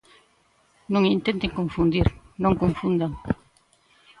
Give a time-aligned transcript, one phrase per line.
[0.93, 2.07] Non intenten confundir,
[2.43, 3.11] non confundan.